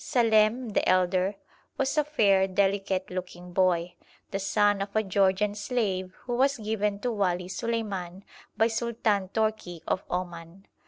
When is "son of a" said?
4.39-5.03